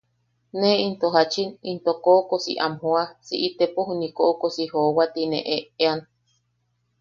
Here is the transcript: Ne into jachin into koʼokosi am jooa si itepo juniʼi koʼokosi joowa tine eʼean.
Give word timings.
Ne 0.59 0.69
into 0.85 1.07
jachin 1.15 1.49
into 1.71 1.91
koʼokosi 2.03 2.53
am 2.65 2.73
jooa 2.81 3.03
si 3.25 3.35
itepo 3.47 3.79
juniʼi 3.87 4.15
koʼokosi 4.17 4.63
joowa 4.71 5.03
tine 5.13 5.39
eʼean. 5.57 5.99